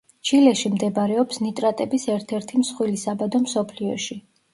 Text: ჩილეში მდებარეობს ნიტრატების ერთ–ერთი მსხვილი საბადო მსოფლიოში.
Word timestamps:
ჩილეში 0.27 0.69
მდებარეობს 0.75 1.41
ნიტრატების 1.43 2.05
ერთ–ერთი 2.13 2.61
მსხვილი 2.63 2.97
საბადო 3.03 3.43
მსოფლიოში. 3.45 4.19